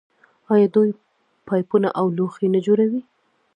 [0.53, 0.89] آیا دوی
[1.47, 3.01] پایپونه او لوښي نه جوړوي؟